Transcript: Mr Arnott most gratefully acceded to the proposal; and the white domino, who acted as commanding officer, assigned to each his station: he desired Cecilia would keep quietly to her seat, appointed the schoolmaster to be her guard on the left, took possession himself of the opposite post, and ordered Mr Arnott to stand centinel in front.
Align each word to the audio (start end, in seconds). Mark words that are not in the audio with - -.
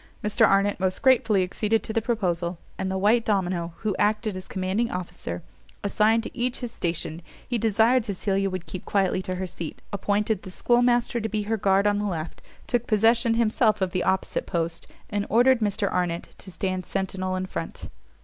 Mr 0.23 0.47
Arnott 0.47 0.79
most 0.79 1.03
gratefully 1.03 1.43
acceded 1.43 1.83
to 1.83 1.93
the 1.93 2.01
proposal; 2.01 2.57
and 2.75 2.89
the 2.89 2.97
white 2.97 3.23
domino, 3.23 3.73
who 3.81 3.95
acted 3.99 4.35
as 4.35 4.47
commanding 4.47 4.89
officer, 4.89 5.43
assigned 5.83 6.23
to 6.23 6.35
each 6.35 6.61
his 6.61 6.71
station: 6.71 7.21
he 7.47 7.59
desired 7.59 8.03
Cecilia 8.03 8.49
would 8.49 8.65
keep 8.65 8.83
quietly 8.83 9.21
to 9.21 9.35
her 9.35 9.45
seat, 9.45 9.79
appointed 9.93 10.41
the 10.41 10.49
schoolmaster 10.49 11.21
to 11.21 11.29
be 11.29 11.43
her 11.43 11.55
guard 11.55 11.85
on 11.85 11.99
the 11.99 12.05
left, 12.05 12.41
took 12.65 12.87
possession 12.87 13.35
himself 13.35 13.79
of 13.79 13.91
the 13.91 14.03
opposite 14.03 14.47
post, 14.47 14.87
and 15.11 15.27
ordered 15.29 15.59
Mr 15.59 15.87
Arnott 15.93 16.29
to 16.39 16.49
stand 16.49 16.83
centinel 16.87 17.35
in 17.37 17.45
front. 17.45 17.87